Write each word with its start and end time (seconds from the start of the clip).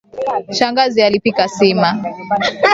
Shangazi 0.57 1.01
alipika 1.03 1.47
sima. 1.47 2.05